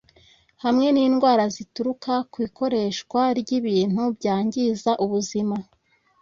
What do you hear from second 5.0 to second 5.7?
ubuzima